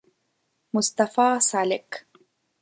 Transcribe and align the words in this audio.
مصطفی 0.73 1.39
سالک 1.49 1.89